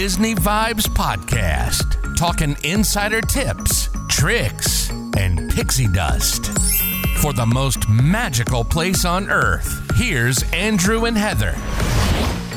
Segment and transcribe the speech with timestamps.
[0.00, 4.88] Disney Vibes Podcast, talking insider tips, tricks,
[5.18, 6.46] and pixie dust.
[7.18, 11.52] For the most magical place on earth, here's Andrew and Heather.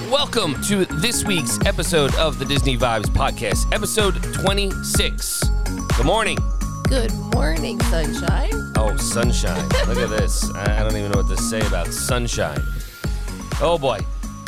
[0.10, 5.44] Welcome to this week's episode of the Disney Vibes Podcast, episode 26.
[5.98, 6.38] Good morning.
[6.84, 8.72] Good morning, sunshine.
[8.78, 9.68] Oh, sunshine.
[9.86, 10.50] Look at this.
[10.56, 12.62] I I don't even know what to say about sunshine.
[13.60, 14.00] Oh, boy.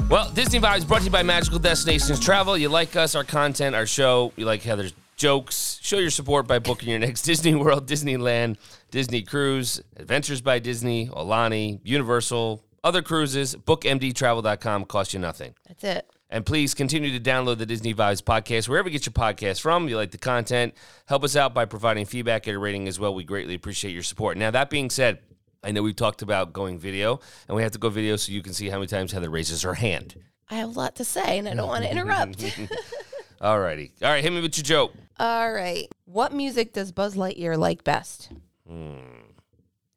[0.07, 2.55] Well, Disney Vibes brought to you by Magical Destinations Travel.
[2.57, 4.31] You like us, our content, our show.
[4.35, 5.79] You like Heather's jokes.
[5.81, 8.57] Show your support by booking your next Disney World, Disneyland,
[8.91, 13.55] Disney Cruise, Adventures by Disney, Aulani, Universal, other cruises.
[13.55, 15.55] BookMDTravel.com costs you nothing.
[15.67, 16.07] That's it.
[16.29, 19.89] And please continue to download the Disney Vibes podcast wherever you get your podcast from.
[19.89, 20.75] You like the content,
[21.07, 23.15] help us out by providing feedback and a rating as well.
[23.15, 24.37] We greatly appreciate your support.
[24.37, 25.17] Now, that being said,
[25.65, 28.43] I know we've talked about going video, and we have to go video so you
[28.43, 30.15] can see how many times Heather raises her hand.
[30.47, 32.43] I have a lot to say and I don't want to interrupt.
[33.41, 33.91] All righty.
[34.03, 34.93] All right, hit me with your joke.
[35.17, 35.87] All right.
[36.05, 38.29] What music does Buzz Lightyear like best?
[38.67, 38.97] Hmm.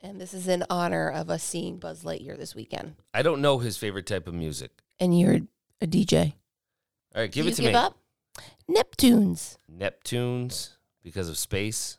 [0.00, 2.94] And this is in honor of us seeing Buzz Lightyear this weekend.
[3.12, 4.70] I don't know his favorite type of music.
[4.98, 5.40] And you're
[5.82, 6.32] a DJ.
[7.14, 7.78] All right, give Do it to you give me.
[7.78, 7.98] up?
[8.70, 9.58] Neptunes.
[9.70, 10.70] Neptunes
[11.02, 11.98] because of space.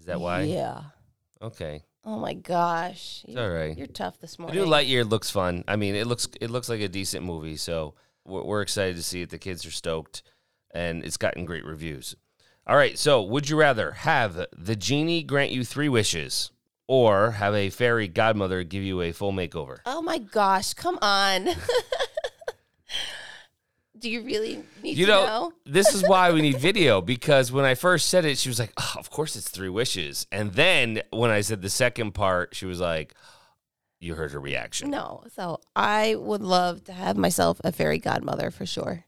[0.00, 0.42] Is that why?
[0.42, 0.80] Yeah.
[1.40, 1.84] Okay.
[2.04, 3.24] Oh my gosh.
[3.28, 3.76] It's all right.
[3.76, 4.60] You're tough this The morning.
[4.60, 5.62] new Lightyear looks fun.
[5.68, 9.02] I mean, it looks it looks like a decent movie, so we're, we're excited to
[9.02, 9.30] see it.
[9.30, 10.22] The kids are stoked,
[10.72, 12.16] and it's gotten great reviews.
[12.66, 16.50] All right, so would you rather have the genie grant you three wishes,
[16.88, 19.78] or have a fairy godmother give you a full makeover?
[19.86, 20.74] oh my gosh.
[20.74, 21.48] Come on.
[24.02, 25.52] Do you really need You to know, know?
[25.64, 28.72] this is why we need video because when I first said it, she was like,
[28.76, 32.66] oh, "Of course, it's three wishes." And then when I said the second part, she
[32.66, 33.14] was like,
[34.00, 35.22] "You heard her reaction." No.
[35.34, 39.04] So I would love to have myself a fairy godmother for sure.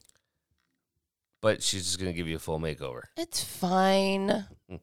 [1.41, 3.01] But she's just gonna give you a full makeover.
[3.17, 4.45] It's fine.
[4.71, 4.79] Mm.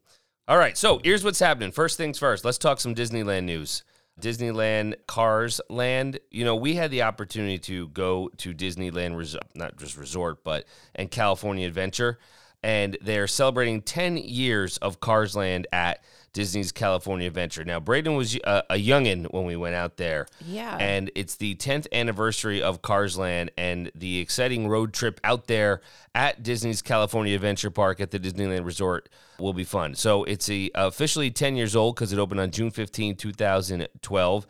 [0.46, 1.72] All right, so here's what's happening.
[1.72, 3.83] First things first, let's talk some Disneyland news.
[4.22, 6.20] Disneyland Cars Land.
[6.30, 10.64] You know, we had the opportunity to go to Disneyland Resort, not just resort, but
[10.94, 12.18] and California Adventure,
[12.62, 17.64] and they're celebrating 10 years of Cars Land at Disney's California Adventure.
[17.64, 20.26] Now, Braden was a, a youngin when we went out there.
[20.46, 20.76] Yeah.
[20.80, 25.82] And it's the 10th anniversary of Cars Land and the exciting road trip out there
[26.14, 29.94] at Disney's California Adventure Park at the Disneyland Resort will be fun.
[29.94, 34.46] So it's a, officially 10 years old because it opened on June 15, 2012.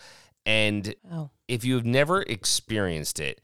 [0.47, 1.31] And Oh.
[1.49, 3.41] if you've never experienced it,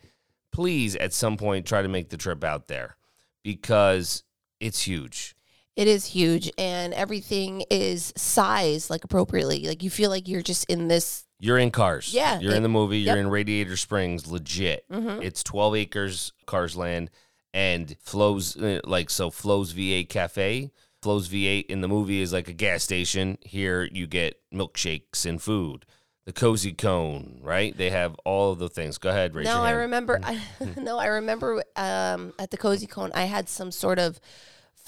[0.53, 2.97] please at some point try to make the trip out there
[3.43, 4.25] because
[4.61, 5.35] it's huge.
[5.79, 9.67] It is huge and everything is sized like appropriately.
[9.69, 12.13] Like you feel like you're just in this You're in cars.
[12.13, 12.99] Yeah, You're it- in the movie.
[12.99, 14.85] You're in Radiator Springs, legit.
[14.91, 15.23] Mhm.
[15.23, 17.11] It's 12 acres, Cars Land,
[17.55, 20.73] and Flo's, uh, like, so Flo's V8 Cafe.
[21.01, 23.39] Flo's V8 in the movie is like a gas station.
[23.43, 25.87] Here you get milkshakes and food.
[26.27, 27.75] The Cozy Cone, right?
[27.77, 28.99] They have all of the things.
[28.99, 30.41] Go ahead, raise No, your I remember I
[30.77, 34.21] no, I remember um at the Cozy Cone I had some sort of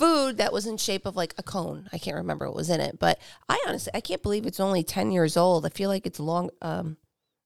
[0.01, 1.89] food that was in shape of like a cone.
[1.93, 3.19] I can't remember what was in it, but
[3.49, 5.65] I honestly I can't believe it's only 10 years old.
[5.65, 6.97] I feel like it's long um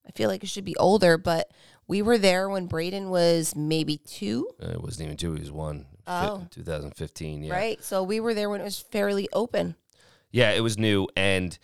[0.06, 1.50] I feel like it should be older, but
[1.86, 5.50] we were there when Braden was maybe 2, Uh, it wasn't even two, he was
[5.52, 5.86] one.
[6.06, 6.38] Oh.
[6.40, 7.52] Fi- 2015, yeah.
[7.52, 7.82] right?
[7.82, 9.74] So we were there when it was fairly open.
[10.30, 11.56] Yeah, it was new, and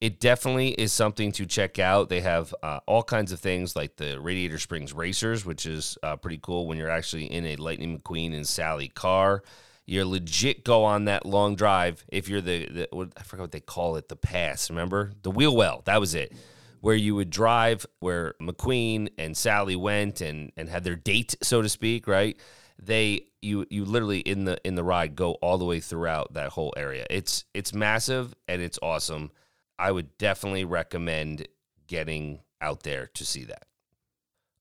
[0.00, 2.08] it definitely is something to check out.
[2.08, 6.16] They have uh, all kinds of things like the Radiator Springs Racers, which is uh,
[6.16, 9.42] pretty cool when you're actually in a Lightning McQueen and Sally car.
[9.86, 13.52] You're legit go on that long drive if you're the, the what, I forgot what
[13.52, 14.70] they call it, the pass.
[14.70, 15.82] Remember the wheel well?
[15.84, 16.32] That was it.
[16.80, 21.62] Where you would drive where McQueen and Sally went and and had their date, so
[21.62, 22.38] to speak, right?
[22.82, 26.50] They you you literally in the in the ride go all the way throughout that
[26.50, 27.06] whole area.
[27.10, 29.30] It's it's massive and it's awesome.
[29.78, 31.46] I would definitely recommend
[31.86, 33.66] getting out there to see that.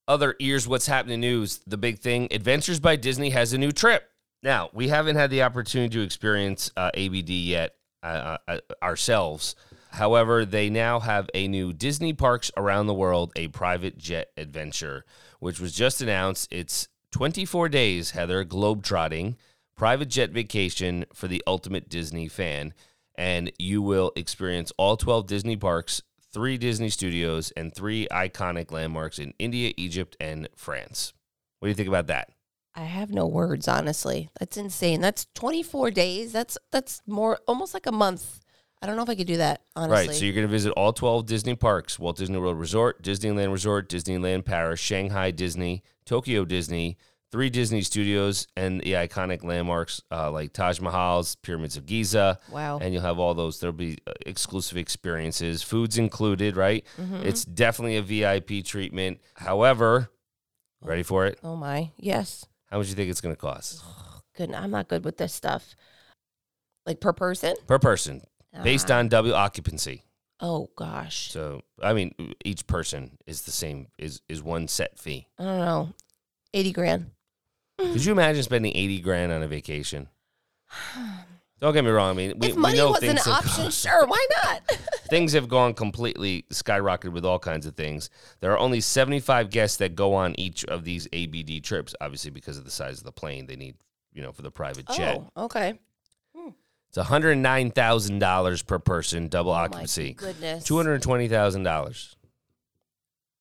[0.08, 1.62] Other ears, what's happening news?
[1.66, 4.10] The big thing: Adventures by Disney has a new trip.
[4.44, 9.56] Now we haven't had the opportunity to experience uh, ABD yet uh, uh, ourselves.
[9.92, 15.06] However, they now have a new Disney Parks Around the World, a private jet adventure,
[15.40, 16.52] which was just announced.
[16.52, 19.36] It's 24 days, Heather, globetrotting,
[19.78, 22.74] private jet vacation for the ultimate Disney fan.
[23.16, 26.02] And you will experience all 12 Disney parks,
[26.34, 31.14] three Disney studios, and three iconic landmarks in India, Egypt, and France.
[31.60, 32.30] What do you think about that?
[32.76, 34.30] I have no words, honestly.
[34.40, 35.02] That's insane.
[35.02, 36.32] That's 24 days.
[36.32, 38.40] That's that's more almost like a month.
[38.82, 40.08] I don't know if I could do that, honestly.
[40.08, 40.16] Right.
[40.16, 43.88] So you're going to visit all 12 Disney parks Walt Disney World Resort, Disneyland Resort,
[43.88, 46.98] Disneyland Paris, Shanghai Disney, Tokyo Disney,
[47.32, 52.40] three Disney studios and the iconic landmarks uh, like Taj Mahal's Pyramids of Giza.
[52.52, 52.80] Wow.
[52.80, 53.60] And you'll have all those.
[53.60, 56.86] There'll be uh, exclusive experiences, foods included, right?
[57.24, 59.22] It's definitely a VIP treatment.
[59.36, 60.10] However,
[60.82, 61.40] ready for it?
[61.44, 62.46] Oh my, yes.
[62.74, 63.84] How much do you think it's going to cost
[64.36, 64.52] Good.
[64.52, 65.76] I'm not good with this stuff.
[66.88, 67.56] Like per person?
[67.68, 68.24] per person,
[68.64, 68.98] based Ah.
[68.98, 70.06] on W occupancy?
[70.40, 71.30] Oh gosh.
[71.30, 75.28] So, I mean, each person is the same is is one set fee.
[75.38, 75.94] I don't know.
[76.52, 77.12] Eighty grand.
[77.78, 80.10] Could you imagine spending eighty grand on a vacation?
[81.64, 82.10] Don't get me wrong.
[82.10, 84.64] I mean, we, if we know was an option, gone- sure, why not?
[85.08, 88.10] things have gone completely skyrocketed with all kinds of things.
[88.42, 92.58] There are only 75 guests that go on each of these ABD trips, obviously because
[92.58, 93.76] of the size of the plane they need,
[94.12, 95.22] you know, for the private jet.
[95.38, 95.80] oh, okay.
[96.90, 100.16] It's $109,000 per person, double Oh, my occupancy.
[100.16, 100.66] goodness.
[100.68, 102.16] $220,000.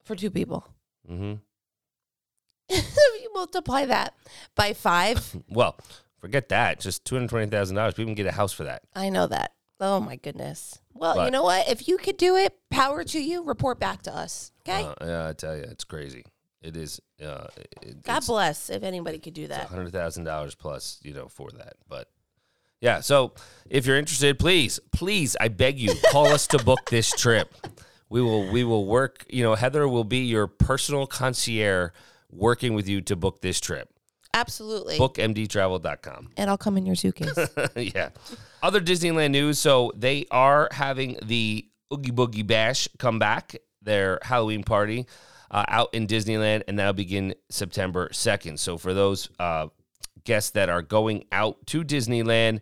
[0.04, 0.64] for two people.
[1.10, 1.34] Mm-hmm.
[2.70, 4.14] you multiply that
[4.54, 5.36] by five.
[5.50, 5.76] Well,
[6.22, 6.80] forget that.
[6.80, 7.88] Just $220,000.
[7.88, 8.82] People can get a house for that.
[8.94, 9.52] I know that.
[9.80, 10.78] Oh my goodness.
[10.94, 11.68] Well, you know what?
[11.68, 13.42] If you could do it, power to you.
[13.42, 14.52] Report back to us.
[14.60, 14.84] Okay.
[14.84, 16.24] Uh, yeah, I tell you, it's crazy.
[16.62, 17.00] It is.
[17.20, 17.48] Uh,
[17.82, 19.66] it, God bless if anybody could do that.
[19.66, 21.74] hundred thousand dollars plus, you know, for that.
[21.88, 22.08] But
[22.80, 23.32] yeah, so
[23.68, 27.52] if you're interested, please, please, I beg you, call us to book this trip.
[28.08, 29.24] We will, we will work.
[29.28, 31.90] You know, Heather will be your personal concierge,
[32.30, 33.88] working with you to book this trip.
[34.34, 34.98] Absolutely.
[34.98, 36.30] Bookmdtravel.com.
[36.36, 37.36] and I'll come in your suitcase.
[37.76, 38.10] yeah.
[38.62, 39.58] Other Disneyland news.
[39.58, 45.06] So they are having the Oogie Boogie Bash come back, their Halloween party
[45.50, 48.58] uh, out in Disneyland, and that'll begin September 2nd.
[48.58, 49.68] So for those uh,
[50.24, 52.60] guests that are going out to Disneyland,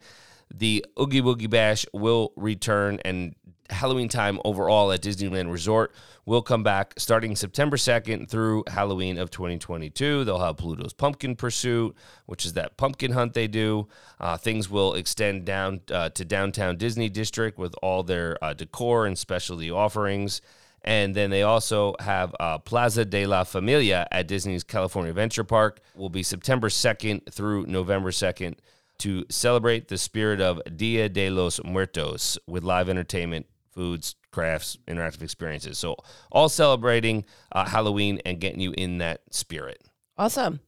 [0.52, 3.36] the Oogie Boogie Bash will return and
[3.70, 5.92] Halloween time overall at Disneyland Resort
[6.26, 10.24] will come back starting September 2nd through Halloween of 2022.
[10.24, 11.96] They'll have Pluto's Pumpkin Pursuit,
[12.26, 13.88] which is that pumpkin hunt they do.
[14.18, 19.06] Uh, things will extend down uh, to downtown Disney District with all their uh, decor
[19.06, 20.40] and specialty offerings.
[20.82, 25.80] And then they also have uh, Plaza de la Familia at Disney's California Adventure Park.
[25.94, 28.56] Will be September 2nd through November 2nd
[29.00, 35.22] to celebrate the spirit of Dia de los Muertos with live entertainment, foods, crafts, interactive
[35.22, 35.78] experiences.
[35.78, 35.96] So,
[36.30, 39.82] all celebrating uh, Halloween and getting you in that spirit.
[40.18, 40.60] awesome.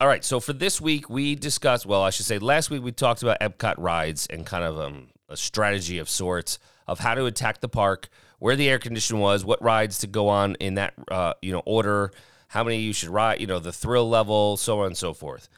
[0.00, 0.24] All right.
[0.24, 3.40] So, for this week, we discussed, well, I should say, last week we talked about
[3.40, 7.68] Epcot rides and kind of um, a strategy of sorts of how to attack the
[7.68, 8.08] park,
[8.38, 11.62] where the air condition was, what rides to go on in that, uh, you know,
[11.64, 12.10] order,
[12.48, 15.48] how many you should ride, you know, the thrill level, so on and so forth.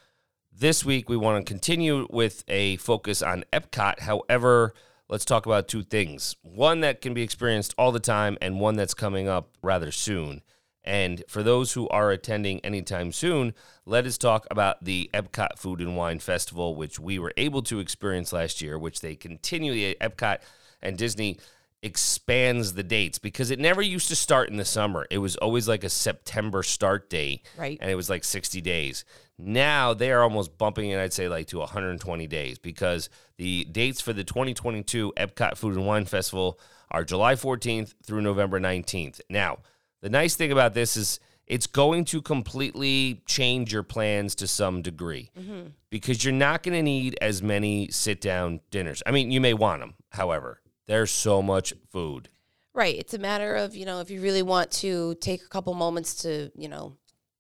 [0.53, 4.01] This week, we want to continue with a focus on Epcot.
[4.01, 4.75] However,
[5.09, 8.77] let's talk about two things one that can be experienced all the time, and one
[8.77, 10.43] that's coming up rather soon.
[10.87, 13.55] And for those who are attending anytime soon,
[13.87, 17.79] let us talk about the Epcot Food and Wine Festival, which we were able to
[17.79, 20.41] experience last year, which they continually, Epcot
[20.83, 21.39] and Disney
[21.85, 25.07] expands the dates because it never used to start in the summer.
[25.11, 27.47] It was always like a September start date.
[27.59, 27.77] Right.
[27.81, 29.05] And it was like 60 days.
[29.39, 34.01] Now they are almost bumping it, I'd say, like to 120 days because the dates
[34.01, 36.59] for the 2022 Epcot Food and Wine Festival
[36.91, 39.21] are July 14th through November 19th.
[39.29, 39.59] Now,
[40.01, 44.81] the nice thing about this is it's going to completely change your plans to some
[44.81, 45.69] degree mm-hmm.
[45.91, 49.03] because you're not going to need as many sit down dinners.
[49.07, 52.29] I mean, you may want them, however, there's so much food.
[52.75, 52.97] Right.
[52.97, 56.23] It's a matter of, you know, if you really want to take a couple moments
[56.23, 56.97] to, you know,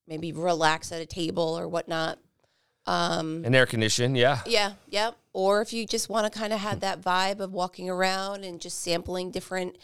[0.06, 2.18] maybe relax at a table or whatnot.
[2.86, 4.40] Um, And air condition, yeah.
[4.46, 5.12] yeah, yeah.
[5.32, 8.60] Or if you just want to kind of have that vibe of walking around and
[8.60, 9.76] just sampling different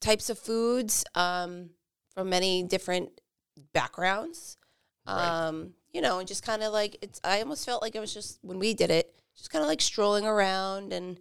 [0.00, 1.70] types of foods um,
[2.14, 3.20] from many different
[3.72, 4.56] backgrounds.
[5.06, 5.46] Right.
[5.46, 8.12] Um, you know, and just kind of like it's I almost felt like it was
[8.12, 11.18] just when we did it, just kind of like strolling around and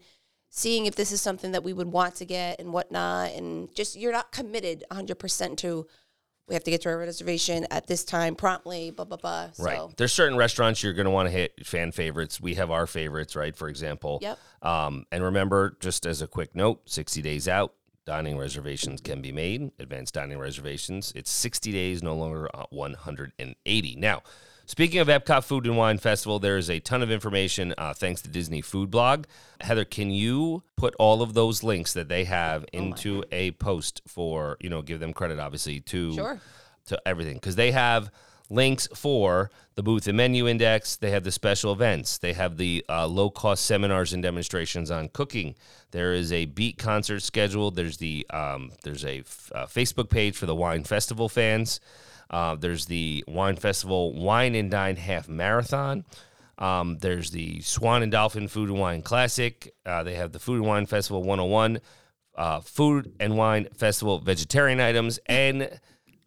[0.56, 3.34] seeing if this is something that we would want to get and whatnot.
[3.34, 5.86] And just you're not committed 100% to
[6.48, 9.50] we have to get to our reservation at this time promptly, blah, blah, blah.
[9.58, 9.82] Right.
[9.98, 12.40] There's certain restaurants you're going to want to hit fan favorites.
[12.40, 13.56] We have our favorites, right?
[13.56, 14.20] For example.
[14.22, 14.40] Yep.
[14.62, 17.74] Um, and remember, just as a quick note, 60 days out,
[18.06, 19.72] dining reservations can be made.
[19.80, 21.12] Advanced dining reservations.
[21.16, 23.96] It's 60 days, no longer uh, 180.
[23.96, 24.22] Now,
[24.66, 28.22] speaking of Epcot Food and Wine Festival, there is a ton of information uh, thanks
[28.24, 29.26] to Disney Food Blog.
[29.62, 34.58] Heather, can you put all of those links that they have into a post for,
[34.60, 36.42] you know, give them credit, obviously, to Sure.
[36.88, 38.12] to everything because they have
[38.50, 40.96] links for the booth and menu index.
[40.98, 42.20] They have the special events.
[42.20, 45.56] They have the uh, low cost seminars and demonstrations on cooking.
[45.92, 47.76] There is a beat concert scheduled.
[47.76, 51.80] There's the um, there's a f- uh, Facebook page for the wine festival fans.
[52.30, 56.06] Uh, there's the Wine Festival Wine and Dine Half Marathon.
[56.58, 59.74] Um, there's the Swan and Dolphin Food and Wine Classic.
[59.86, 61.80] Uh, they have the Food and Wine Festival 101,
[62.36, 65.80] uh, Food and Wine Festival vegetarian items, and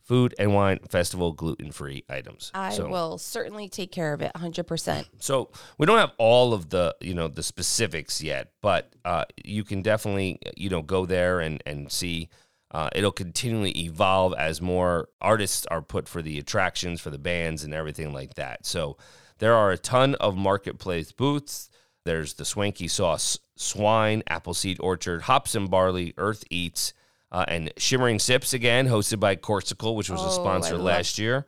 [0.03, 2.51] Food and Wine Festival gluten free items.
[2.55, 5.07] I So- will certainly take care of it 100%.
[5.19, 9.65] so we don't have all of the you know the specifics yet, but uh, you
[9.65, 12.29] can definitely you know go there and and see.
[12.71, 17.65] Uh, it'll continually evolve as more artists are put for the attractions for the bands
[17.65, 18.67] and everything like that.
[18.67, 18.99] So
[19.39, 21.71] there are a ton of marketplace booths.
[22.05, 26.93] There's the Swanky Sauce Swine, Appleseed Orchard, Hops and Barley, Earth Eats,
[27.33, 31.19] uh, and Shimmering Sips again, hosted by Corkcicle, which was a Oh, sponsor love- last
[31.19, 31.47] year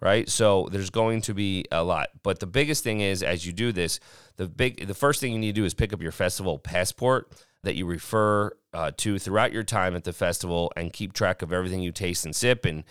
[0.00, 0.28] right?
[0.28, 2.10] So there's going to be a lot.
[2.22, 3.98] But the biggest thing is as you do this,
[4.36, 7.32] the big the first thing you need to do is pick up your festival passport
[7.64, 11.52] that you refer uh, to throughout your time at the festival and keep track of
[11.52, 12.64] everything you taste and sip.
[12.64, 12.84] And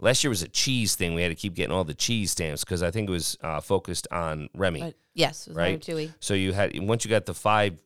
[0.00, 1.14] last year was a cheese thing.
[1.14, 3.60] We had to keep getting all the cheese stamps because I think it was uh,
[3.60, 5.74] focused on Remy, But yes, right?
[6.20, 7.82] So you had once you got the five,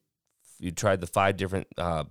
[0.59, 2.05] you tried the five different uh,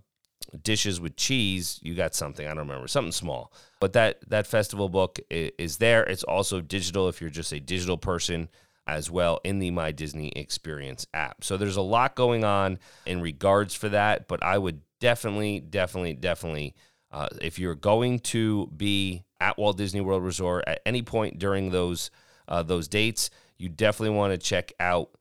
[0.62, 1.80] dishes with cheese.
[1.82, 3.54] You got something I don't remember, something small.
[3.80, 6.04] But that that festival book is there.
[6.04, 8.50] It's also digital if you're just a digital person
[8.88, 11.44] as well in the My Disney Experience app.
[11.44, 14.28] So there's a lot going on in regards for that.
[14.28, 16.76] But I would definitely, definitely, definitely,
[17.12, 21.72] uh, if you're going to be at Walt Disney World Resort at any point during
[21.72, 22.12] those
[22.48, 25.12] uh, those dates, you definitely want to check out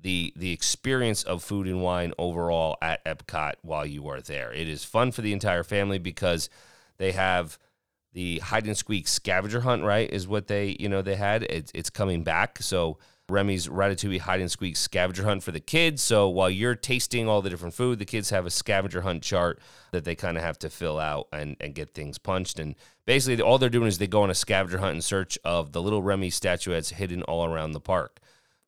[0.00, 4.52] the the experience of food and wine overall at Epcot while you are there.
[4.52, 6.48] It is fun for the entire family because
[6.96, 7.58] they have
[8.12, 10.10] the hide and squeak scavenger hunt, right?
[10.10, 11.44] Is what they you know they had.
[11.44, 12.58] It's it's coming back.
[12.62, 12.98] So
[13.28, 16.02] Remy's Ratatouille hide and squeak scavenger hunt for the kids.
[16.02, 19.60] So while you're tasting all the different food, the kids have a scavenger hunt chart
[19.92, 22.58] that they kind of have to fill out and, and get things punched.
[22.58, 22.74] And
[23.06, 25.80] basically, all they're doing is they go on a scavenger hunt in search of the
[25.80, 28.20] little Remy statuettes hidden all around the park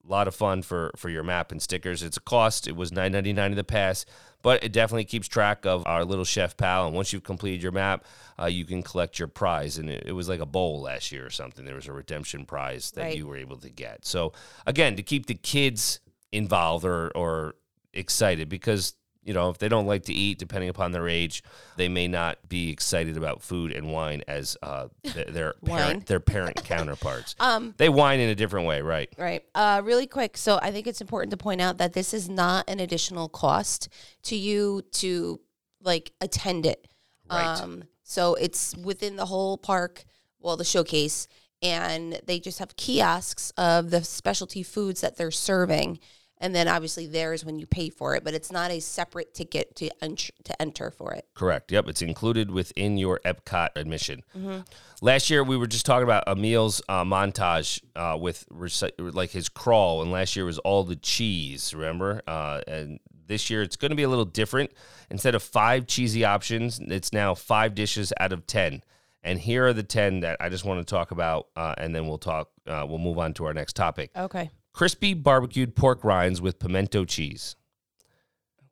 [0.06, 2.02] a lot of fun for for your map and stickers.
[2.02, 2.66] It's a cost.
[2.66, 4.08] It was nine ninety nine in the past,
[4.42, 6.87] but it definitely keeps track of our little chef pal.
[6.87, 8.04] And once you've completed your map,
[8.40, 9.78] uh, you can collect your prize.
[9.78, 11.64] And it, it was like a bowl last year or something.
[11.64, 13.16] There was a redemption prize that Right.
[13.16, 14.04] you were able to get.
[14.04, 14.32] So
[14.66, 16.00] again, to keep the kids
[16.32, 17.54] involved or or
[17.92, 18.94] excited because.
[19.24, 21.44] You know, if they don't like to eat, depending upon their age,
[21.76, 25.78] they may not be excited about food and wine as uh, th- their Wine.
[25.80, 27.36] parent their parent counterparts.
[27.38, 29.08] Um, They whine in a different way, right?
[29.16, 29.44] Right.
[29.54, 30.36] Uh, really quick.
[30.36, 33.88] So I think it's important to point out that this is not an additional cost
[34.24, 35.40] to you to
[35.80, 36.88] like attend it.
[37.30, 37.60] Right.
[37.60, 40.04] Um, so it's within the whole park,
[40.40, 41.28] well, the showcase,
[41.62, 46.00] and they just have kiosks of the specialty foods that they're serving.
[46.42, 49.76] And then obviously there's when you pay for it, but it's not a separate ticket
[49.76, 51.26] to ent- to enter for it.
[51.34, 51.70] Correct.
[51.70, 54.25] Yep, it's included within your Epcot admission.
[54.37, 54.62] Mm-hmm.
[55.00, 59.49] Last year we were just talking about Emile's uh, montage uh, with reci- like his
[59.49, 61.72] crawl, and last year was all the cheese.
[61.72, 62.22] Remember?
[62.26, 64.72] Uh, and this year it's going to be a little different.
[65.11, 68.82] Instead of five cheesy options, it's now five dishes out of ten.
[69.22, 72.08] And here are the ten that I just want to talk about, uh, and then
[72.08, 72.50] we'll talk.
[72.66, 74.50] Uh, we'll move on to our next topic: Okay.
[74.72, 77.56] Crispy barbecued pork rinds with pimento cheese.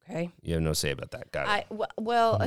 [0.09, 0.31] Okay.
[0.43, 1.31] You have no say about that.
[1.31, 1.51] Got it.
[1.51, 2.47] I w- well,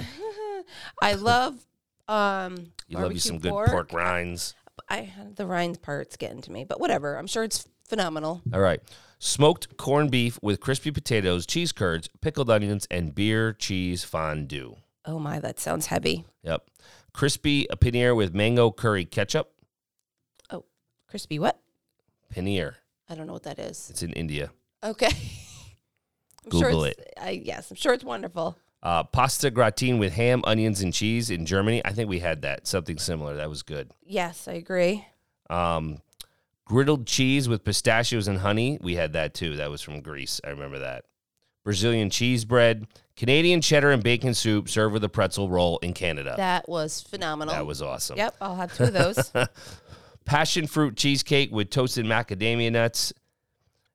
[1.02, 1.66] I love
[2.10, 3.70] um you love you some good pork.
[3.70, 4.56] pork rinds.
[4.90, 7.16] I the rinds part's getting to me, but whatever.
[7.18, 8.42] I'm sure it's phenomenal.
[8.54, 8.82] All right.
[9.20, 14.76] Smoked corned beef with crispy potatoes, cheese curds, pickled onions, and beer cheese fondue.
[15.06, 16.26] Oh my, that sounds heavy.
[16.44, 16.66] Yep.
[17.14, 19.54] Crispy a paneer with mango curry ketchup.
[20.50, 20.66] Oh,
[21.08, 21.58] crispy what?
[22.36, 22.76] Paneer.
[23.10, 23.90] I don't know what that is.
[23.90, 24.52] It's in India.
[24.84, 25.08] Okay.
[26.46, 28.58] I'm sure Google it's, I, yes, I'm sure it's wonderful.
[28.82, 31.82] Uh, pasta gratin with ham, onions, and cheese in Germany.
[31.86, 32.68] I think we had that.
[32.68, 33.36] Something similar.
[33.38, 33.92] That was good.
[34.06, 35.06] Yes, I agree.
[35.50, 36.00] Um,
[36.68, 38.78] griddled cheese with pistachios and honey.
[38.82, 39.56] We had that too.
[39.56, 40.42] That was from Greece.
[40.44, 41.06] I remember that.
[41.64, 46.34] Brazilian cheese bread, Canadian cheddar and bacon soup served with a pretzel roll in Canada.
[46.36, 47.54] That was phenomenal.
[47.54, 48.18] that was awesome.
[48.18, 49.32] Yep, I'll have two of those.
[50.26, 53.14] passion fruit cheesecake with toasted macadamia nuts.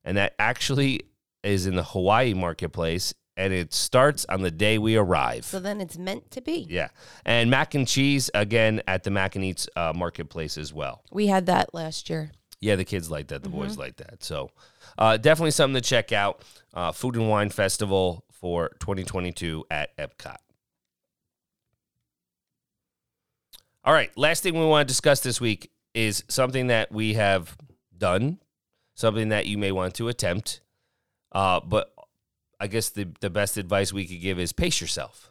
[0.03, 1.01] And that actually
[1.43, 3.13] is in the Hawaii marketplace.
[3.37, 5.45] And it starts on the day we arrive.
[5.45, 6.67] so then it's meant to be.
[6.69, 6.89] yeah.
[7.25, 11.03] And mac and cheese, again, at the Mac and Eats uh, marketplace as well.
[11.11, 12.31] We had that last year.
[12.59, 13.41] Yeah, the kids like that.
[13.43, 13.79] The boys Mm-hmm.
[13.79, 14.23] like that.
[14.25, 14.51] So
[14.97, 16.43] uh, definitely something to check out.
[16.73, 20.35] Uh, Food and Wine Festival for 2022 at Epcot.
[23.85, 24.15] All right.
[24.17, 27.57] Last thing we want to discuss this week is something that we have
[27.97, 28.39] done,
[28.95, 30.61] something that you may want to attempt.
[31.31, 31.93] Uh, but
[32.59, 35.29] I guess the, the best advice we could give is pace yourself.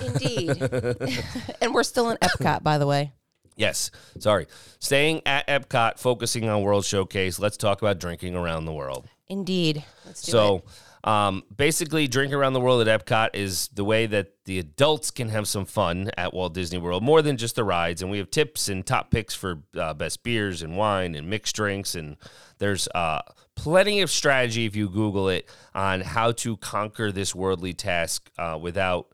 [0.00, 0.50] Indeed.
[1.60, 3.12] and we're still in Epcot, by the way.
[3.56, 4.46] Yes, sorry.
[4.78, 7.38] Staying at Epcot, focusing on World Showcase.
[7.38, 9.06] Let's talk about drinking around the world.
[9.28, 9.84] Indeed.
[10.06, 10.64] Let's do So, it.
[11.02, 15.30] Um, basically, drink around the world at Epcot is the way that the adults can
[15.30, 18.02] have some fun at Walt Disney World, more than just the rides.
[18.02, 21.56] And we have tips and top picks for uh, best beers and wine and mixed
[21.56, 21.94] drinks.
[21.94, 22.16] And
[22.58, 23.22] there's uh,
[23.54, 28.58] plenty of strategy if you Google it on how to conquer this worldly task uh,
[28.60, 29.08] without.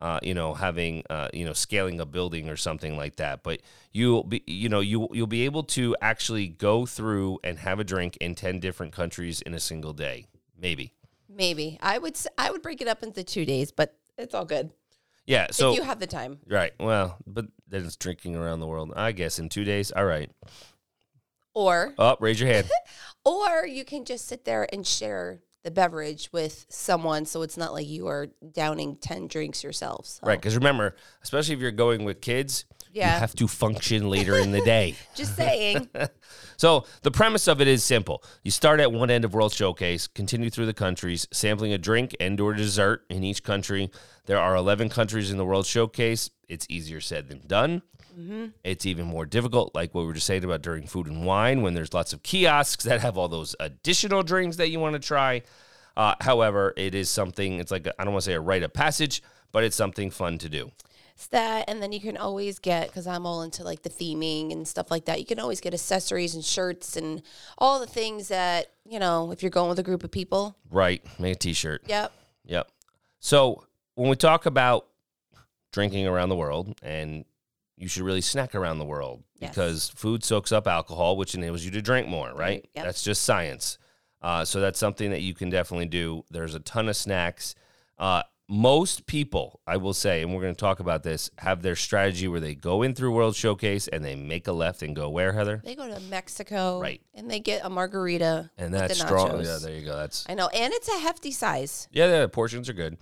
[0.00, 3.44] Uh, you know, having uh, you know, scaling a building or something like that.
[3.44, 3.60] But
[3.92, 7.84] you'll be, you know, you you'll be able to actually go through and have a
[7.84, 10.26] drink in ten different countries in a single day,
[10.58, 10.92] maybe.
[11.34, 12.16] Maybe I would.
[12.38, 14.70] I would break it up into two days, but it's all good
[15.26, 15.46] Yeah.
[15.50, 16.38] So if you have the time.
[16.46, 16.72] right.
[16.78, 18.92] Well, but then it's drinking around the world.
[18.94, 19.90] I guess in two days.
[19.90, 20.30] All right.
[21.54, 22.20] Or Up.
[22.20, 22.68] raise your hand.
[23.24, 27.72] or you can just sit there and share the beverage with someone, so it's not
[27.72, 30.18] like you are downing ten drinks yourselves.
[30.20, 30.40] So, right.
[30.40, 33.14] Because remember, especially if you're going with kids, Yeah.
[33.14, 34.96] you have to function later in the day.
[35.14, 35.88] Just saying.
[36.58, 38.22] So the premise of it is simple.
[38.44, 42.14] You start at one end of World Showcase, continue through the countries, sampling a drink
[42.20, 43.90] and or dessert in each country.
[44.26, 46.30] There are 11 countries in the World Showcase.
[46.48, 47.82] It's easier said than done.
[48.62, 51.62] It's even more difficult, like what we were just saying about during food and wine,
[51.62, 55.00] when there's lots of kiosks that have all those additional drinks that you want to
[55.00, 55.42] try.
[55.96, 58.72] Uh, however, it is something, it's like, I don't want to say a rite of
[58.72, 59.20] passage,
[59.50, 60.70] but it's something fun to do.
[61.14, 64.50] It's that, and then you can always get because I'm all into like the theming
[64.52, 65.20] and stuff like that.
[65.20, 67.22] You can always get accessories and shirts and
[67.58, 70.56] all the things that you know if you're going with a group of people.
[70.70, 71.02] Right.
[71.20, 71.82] Make a t shirt.
[71.86, 72.12] Yep.
[72.46, 72.68] Yep.
[73.20, 73.64] So
[73.94, 74.86] when we talk about
[75.72, 77.24] drinking around the world, and
[77.76, 79.50] you should really snack around the world Yes.
[79.50, 82.36] because food soaks up alcohol, which enables you to drink more, right?
[82.38, 82.84] Right, yep.
[82.84, 83.78] That's just science.
[84.20, 86.24] Uh, so that's something that you can definitely do.
[86.30, 87.54] There's a ton of snacks.
[87.98, 91.74] Uh, most people, I will say, and we're going to talk about this, have their
[91.74, 95.08] strategy where they go in through World Showcase and they make a left and go
[95.08, 95.62] where, Heather?
[95.64, 97.00] They go to Mexico, Right.
[97.14, 99.42] And they get a margarita And that's strong.
[99.42, 99.96] Yeah, there you go.
[99.96, 101.88] That's I know, and it's a hefty size.
[101.92, 102.98] Yeah, the portions are good.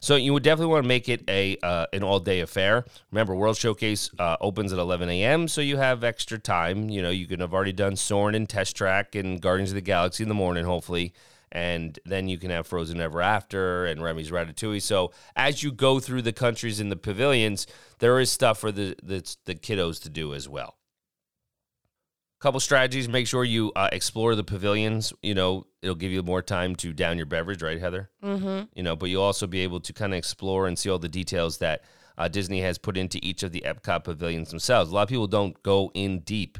[0.00, 2.86] So you would definitely want to make it a uh, an all day affair.
[3.10, 6.88] Remember, World Showcase uh, opens at 11 a.m., so you have extra time.
[6.88, 9.80] You know, you can have already done Soarin' and Test Track and Guardians of the
[9.82, 11.12] Galaxy in the morning, hopefully,
[11.56, 14.82] and then you can have Frozen Ever After and Remy's Ratatouille.
[14.82, 17.66] So as you go through the countries in the pavilions,
[17.98, 20.76] there is stuff for the the, the kiddos to do as well
[22.38, 26.42] couple strategies make sure you uh, explore the pavilions you know it'll give you more
[26.42, 28.64] time to down your beverage right heather mm-hmm.
[28.74, 31.08] you know but you'll also be able to kind of explore and see all the
[31.08, 31.82] details that
[32.18, 35.26] uh, disney has put into each of the epcot pavilions themselves a lot of people
[35.26, 36.58] don't go in deep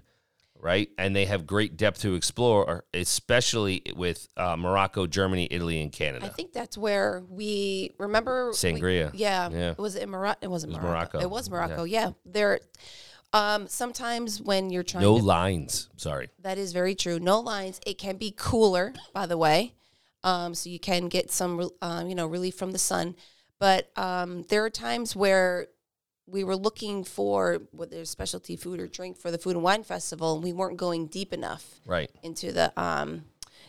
[0.60, 5.92] right and they have great depth to explore especially with uh, morocco germany italy and
[5.92, 6.26] Canada.
[6.26, 9.10] I think that's where we remember we- Sangria.
[9.14, 10.38] yeah, it Was in Morocco?
[10.42, 11.18] It wasn't was Morocco.
[11.18, 11.18] Morocco.
[11.20, 11.84] It was Morocco.
[11.84, 12.10] Yeah.
[12.24, 12.60] There.
[13.32, 17.18] Um, sometimes when you're trying no to lines sorry That is very true.
[17.18, 17.80] No lines.
[17.86, 19.74] It can be cooler, by the way,
[20.22, 23.14] um, so you can get some, um, you know, relief from the sun.
[23.58, 25.66] But um, there are times where
[26.26, 29.84] we were looking for whether it's specialty food or drink for the food and wine
[29.84, 33.24] festival, and we weren't going deep enough right into the um,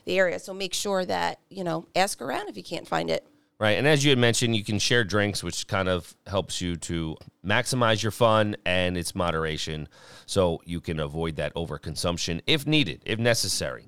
[0.06, 0.40] the area.
[0.40, 3.26] So make sure that you know, ask around if you can't find it.
[3.60, 3.78] Right.
[3.78, 7.18] And as you had mentioned, you can share drinks, which kind of helps you to
[7.44, 9.88] maximize your fun and its moderation
[10.28, 13.87] so you can avoid that overconsumption if needed, if necessary.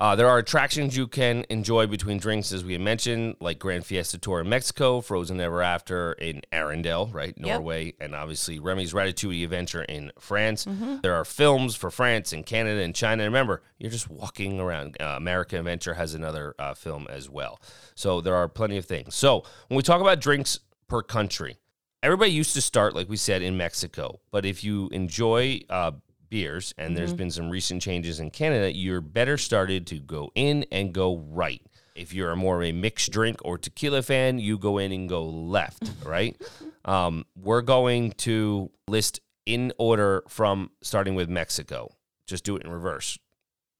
[0.00, 3.84] Uh, there are attractions you can enjoy between drinks, as we had mentioned, like Grand
[3.84, 9.44] Fiesta Tour in Mexico, Frozen Ever After in Arendelle, right, Norway, and obviously Remy's Ratatouille
[9.44, 10.66] Adventure in France.
[11.02, 13.24] There are films for France and Canada and China.
[13.24, 14.96] And remember, you're just walking around.
[14.98, 17.60] Uh, American Adventure has another uh, film as well.
[17.94, 19.14] So there are plenty of things.
[19.14, 21.58] So when we talk about drinks per country,
[22.02, 24.20] everybody used to start, like we said, in Mexico.
[24.30, 25.92] But if you enjoy uh,
[26.34, 30.64] beers, and there's been some recent changes in Canada, you're better started to go in
[30.72, 31.60] and go right.
[31.94, 35.08] If you're a more of a mixed drink or tequila fan, you go in and
[35.08, 36.40] go left, right?
[36.84, 41.90] Um, we're going to list in order from starting with Mexico.
[42.26, 43.18] Just do it in reverse,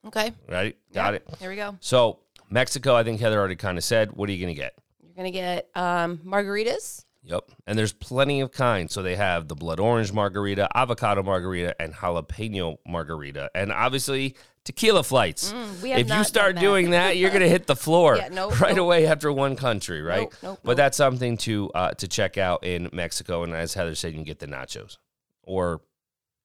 [0.06, 0.32] Okay.
[0.48, 0.76] right?
[0.92, 1.22] Got Yep.
[1.28, 1.34] it.
[1.38, 1.76] Here we go.
[1.80, 2.18] So,
[2.50, 4.12] Mexico, I think Heather already kind of said.
[4.12, 4.74] What are you going to get?
[5.02, 7.04] You're gonna get um, margaritas.
[7.31, 7.45] Yep.
[7.66, 8.93] And there's plenty of kinds.
[8.93, 13.51] So they have the blood orange margarita, avocado margarita, and jalapeno margarita.
[13.55, 15.53] And obviously, tequila flights.
[15.53, 16.61] Mm, if you start that.
[16.61, 18.85] doing that, you're going to hit the floor Yeah, nope, right nope.
[18.85, 20.29] away after one country, right?
[20.43, 23.43] Nope, but that's something to uh, to check out in Mexico.
[23.45, 24.99] And as Heather said, you can get the nachos
[25.43, 25.81] or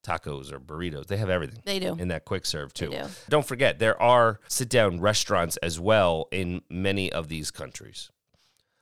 [0.05, 1.07] tacos or burritos.
[1.07, 1.95] They have everything They do.
[1.99, 2.91] in that quick serve too.
[2.91, 3.05] do.
[3.27, 8.11] Don't forget there are sit down restaurants as well in many of these countries.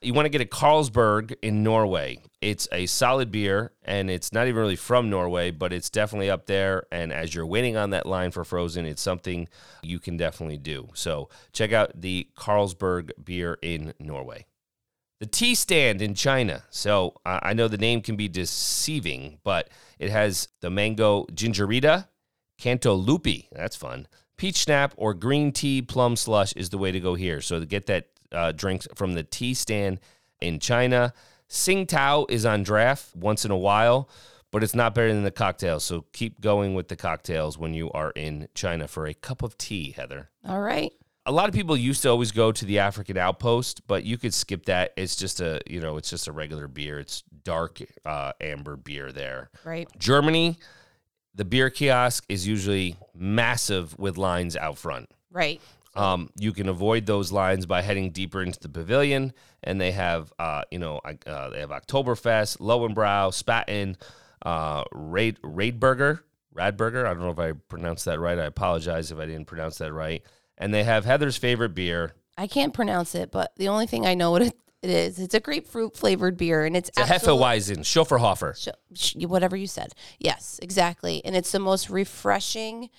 [0.03, 2.19] You want to get a Carlsberg in Norway.
[2.41, 6.45] It's a solid beer, and it's not even really from Norway, but it's definitely up
[6.45, 6.87] there.
[6.91, 9.47] And as you're waiting on that line for Frozen, it's something
[9.81, 10.89] you can definitely do.
[10.93, 14.45] So check out the Carlsberg beer in Norway.
[15.21, 16.63] The tea stand in China.
[16.69, 22.09] So uh, I know the name can be deceiving, but it has the mango gingerita,
[22.57, 23.47] cantaloupe.
[23.53, 24.07] That's fun.
[24.35, 27.39] Peach snap or green tea plum slush is the way to go here.
[27.39, 29.99] So to get that uh, drink from the tea stand
[30.41, 31.13] in China,
[31.49, 34.09] Tsingtao is on draft once in a while,
[34.51, 35.83] but it's not better than the cocktails.
[35.83, 39.57] So keep going with the cocktails when you are in China for a cup of
[39.57, 40.29] tea, Heather.
[40.47, 40.91] All right.
[41.25, 44.33] A lot of people used to always go to the African Outpost, but you could
[44.33, 44.91] skip that.
[44.97, 46.99] It's just a, you know, it's just a regular beer.
[46.99, 49.49] It's dark uh, amber beer there.
[49.63, 49.87] Right.
[49.97, 50.57] Germany,
[51.33, 55.09] the beer kiosk is usually massive with lines out front.
[55.31, 55.61] Right.
[55.95, 60.33] Um, you can avoid those lines by heading deeper into the pavilion, and they have,
[60.39, 63.95] uh, you know, uh, they have Oktoberfest, Lowenbrau, Spaten,
[64.43, 66.21] uh, Raid Raidburger,
[66.55, 67.05] Radburger.
[67.05, 68.39] I don't know if I pronounced that right.
[68.39, 70.23] I apologize if I didn't pronounce that right.
[70.57, 72.13] And they have Heather's favorite beer.
[72.37, 75.35] I can't pronounce it, but the only thing I know what it, it is, it's
[75.35, 77.85] a grapefruit flavored beer, and it's, It's a Hefeweizen.
[78.57, 79.93] Sh- sh- whatever you said.
[80.19, 81.23] Yes, exactly.
[81.23, 82.89] And it's the most refreshing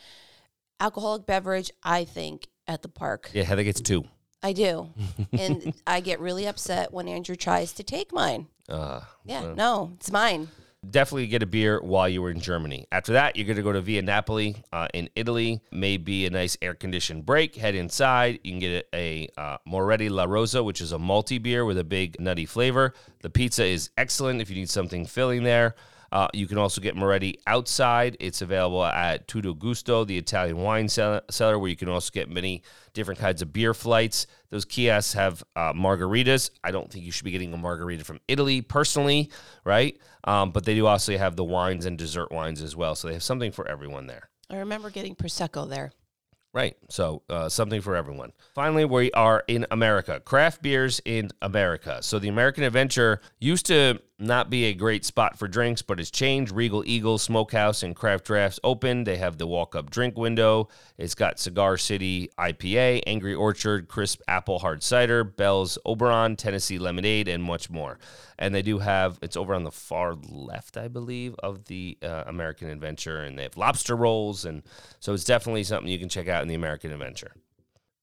[0.80, 3.31] alcoholic beverage I think at the park.
[3.33, 4.05] Yeah, Heather gets two.
[4.42, 4.90] I do.
[5.33, 8.48] and I get really upset when Andrew tries to take mine.
[8.68, 10.48] Uh, Yeah, no, it's mine.
[10.90, 12.87] definitely get a beer while you were in Germany.
[12.92, 15.62] After that, you're going to go to Via Napoli uh, in Italy.
[15.72, 17.55] Maybe a nice air conditioned break.
[17.57, 18.40] Head inside.
[18.44, 21.79] You can get a, a uh, Moretti La Rosa, which is a malty beer with
[21.79, 22.92] a big nutty flavor.
[23.22, 25.74] The pizza is excellent if you need something filling there.
[26.14, 28.16] Uh, you can also get Moretti outside.
[28.20, 32.62] It's available at Tutto Gusto, the Italian wine cellar, where you can also get many
[32.92, 34.29] different kinds of beer flights.
[34.50, 36.50] Those kiosks have uh, margaritas.
[36.62, 39.33] I don't think you should be getting a margarita from Italy personally,
[39.64, 39.98] right?
[40.22, 42.94] Um, but they do also have the wines and dessert wines as well.
[42.94, 44.29] So they have something for everyone there.
[44.48, 45.90] I remember getting Prosecco there.
[46.53, 46.77] Right.
[46.88, 48.33] So uh, something for everyone.
[48.55, 50.20] Finally, we are in America.
[50.20, 51.98] Craft beers in America.
[52.00, 56.11] So the American Adventure used to not be a great spot for drinks, but it's
[56.11, 56.53] changed.
[56.53, 59.05] Regal Eagle Smokehouse and Craft Drafts open.
[59.05, 60.68] They have the walk up drink window.
[60.96, 67.27] It's got Cigar City IPA, Angry Orchard, Crisp Apple Hard Cider, Bell's Oberon, Tennessee Lemonade,
[67.27, 67.98] and much more.
[68.38, 72.24] And they do have, it's over on the far left, I believe, of the uh,
[72.27, 73.18] American Adventure.
[73.18, 74.44] And they have lobster rolls.
[74.44, 74.62] And
[75.00, 77.33] so it's definitely something you can check out in the American Adventure.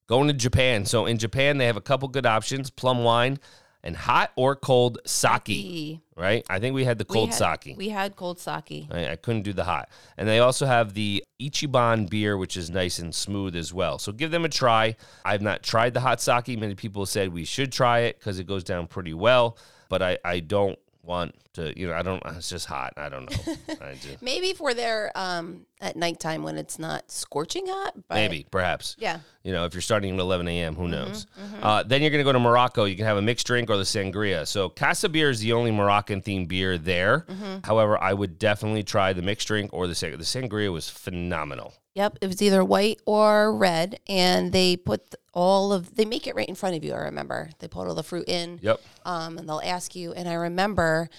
[0.08, 0.86] Going to Japan.
[0.86, 3.40] So in Japan, they have a couple good options plum wine
[3.84, 6.46] and hot or cold sake, right?
[6.50, 7.76] I think we had the We cold had- sake.
[7.78, 8.88] We had cold sake.
[8.92, 9.90] I, I couldn't do the hot.
[10.18, 13.98] And they also have the Ichiban beer, which is nice and smooth as well.
[13.98, 14.96] So give them a try.
[15.26, 16.60] I've not tried the hot sake.
[16.60, 19.58] Many people said we should try it because it goes down pretty well,
[19.90, 22.94] but I, I don't want to, you know, I don't, it's just hot.
[22.98, 23.54] I don't know.
[23.82, 27.94] I just, Maybe if we're there um, at nighttime when it's not scorching hot.
[28.08, 28.96] But maybe, perhaps.
[29.00, 29.20] Yeah.
[29.44, 31.28] You know, if you're starting at 11 a.m., Mm-hmm, who knows?
[31.62, 32.86] Uh, then you're going to go to Morocco.
[32.86, 34.48] You can have a mixed drink or the sangria.
[34.48, 37.26] So Casa Beer is the only Moroccan themed beer there.
[37.28, 37.66] Mm-hmm.
[37.66, 40.18] However, I would definitely try the mixed drink or the sangria.
[40.18, 41.74] The sangria was phenomenal.
[41.94, 46.36] Yep, it was either white or red, and they put all of they make it
[46.36, 46.94] right in front of you.
[46.94, 48.60] I remember they put all the fruit in.
[48.62, 48.80] Yep.
[49.06, 51.10] Um, and they'll ask you, and I remember,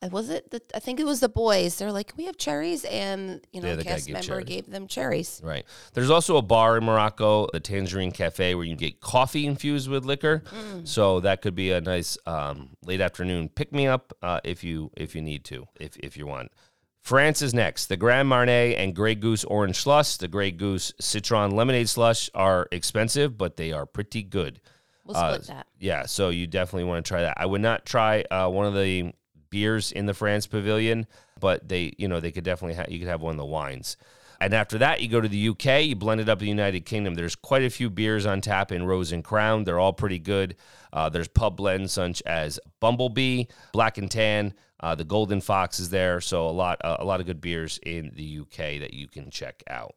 [0.00, 0.50] uh, was it?
[0.52, 1.74] The, I think it was the boys.
[1.76, 4.44] They're like, "We have cherries," and you know, Yeah, the cast member cherries.
[4.46, 5.40] gave them cherries.
[5.42, 5.64] Right.
[5.92, 9.88] There's also a bar in Morocco, the Tangierine Cafe, where you can get coffee infused
[9.90, 10.44] with liquor.
[10.84, 14.92] So that could be a nice um, late afternoon pick me up uh, if you
[14.96, 16.52] if you need to, if if you want.
[17.02, 17.86] France is next.
[17.86, 20.16] The Grand Marnier and Grey Goose Orange Slush.
[20.16, 24.60] The Grey Goose Citron Lemonade Slush are expensive, but they are pretty good.
[25.04, 25.66] We'll Uh, split that.
[25.80, 27.34] Yeah, so you definitely want to try that.
[27.36, 29.12] I would not try uh, one of the
[29.50, 31.06] beers in the France Pavilion,
[31.40, 32.88] but they, you know, they could definitely have.
[32.88, 33.96] You could have one of the wines.
[34.42, 35.84] And after that, you go to the UK.
[35.84, 37.14] You blend it up in the United Kingdom.
[37.14, 39.62] There's quite a few beers on tap in Rose and Crown.
[39.62, 40.56] They're all pretty good.
[40.92, 44.52] Uh, there's pub blends such as Bumblebee, Black and Tan.
[44.80, 46.20] Uh, the Golden Fox is there.
[46.20, 49.30] So a lot, uh, a lot of good beers in the UK that you can
[49.30, 49.94] check out.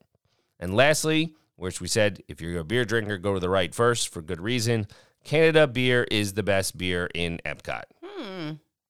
[0.60, 4.14] And lastly, which we said if you're a beer drinker, go to the right first
[4.14, 4.86] for good reason.
[5.24, 7.86] Canada beer is the best beer in Epcot.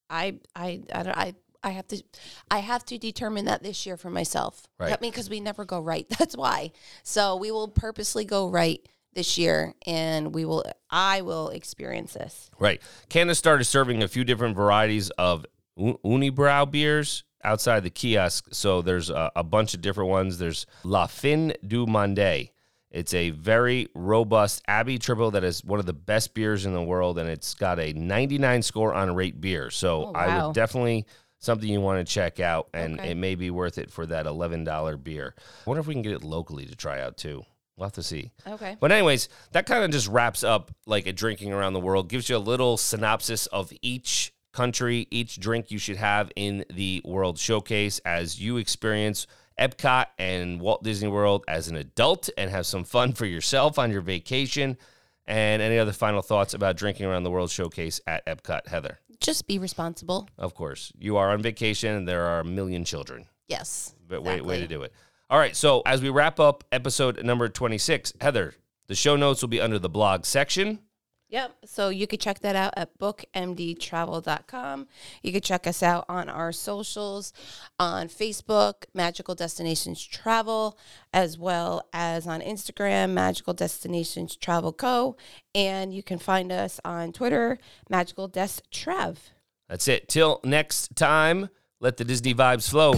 [0.09, 1.33] I I I don't I.
[1.65, 2.01] I have to,
[2.49, 4.67] I have to determine that this year for myself.
[4.79, 4.93] Right.
[4.93, 6.07] I mean, because we never go right.
[6.19, 6.71] That's why.
[7.03, 8.79] So we will purposely go right
[9.13, 10.63] this year, and we will.
[10.89, 12.51] I will experience this.
[12.59, 12.81] Right.
[13.09, 15.45] Canada started serving a few different varieties of
[15.77, 18.47] Unibroue beers outside the kiosk.
[18.51, 20.37] So there's a, a bunch of different ones.
[20.37, 22.49] There's La Fin du Monde
[22.91, 26.81] It's a very robust Abbey triple that is one of the best beers in the
[26.83, 29.71] world, and it's got a 99 score on RateBeer.
[29.71, 31.05] So Oh, I would definitely
[31.45, 33.11] something you want to check out, and Okay.
[33.11, 35.35] it may be worth it for that $11 beer.
[35.37, 37.43] I wonder if we can get it locally to try out too.
[37.77, 38.31] We'll have to see.
[38.47, 38.77] Okay.
[38.79, 42.29] But anyways, that kind of just wraps up like a drinking around the world, gives
[42.29, 47.37] you a little synopsis of each country, each drink you should have in the World
[47.37, 49.27] Showcase as you experience
[49.59, 53.91] Epcot and Walt Disney World as an adult and have some fun for yourself on
[53.91, 54.77] your vacation.
[55.27, 58.99] And any other final thoughts about drinking around the World Showcase at Epcot, Heather?
[59.19, 60.29] Just be responsible.
[60.37, 63.25] Of course, you are on vacation and there are a million children.
[63.47, 63.93] Yes.
[64.07, 64.93] But way, way to do it.
[65.29, 65.55] All right.
[65.55, 68.55] So as we wrap up episode number 26, Heather,
[68.87, 70.79] the show notes will be under the blog section.
[71.29, 71.55] Yep.
[71.65, 74.87] So you could check that out at bookmdtravel.com.
[75.23, 77.33] You could check us out on our socials
[77.79, 80.77] on Facebook, Magical Destinations Travel,
[81.11, 85.17] as well as on Instagram, Magical Destinations Travel Co.
[85.55, 87.57] And you can find us on Twitter,
[87.89, 89.17] Magical Des Trav.
[89.67, 90.07] That's it.
[90.07, 92.93] Till next time, let the Disney vibes flow.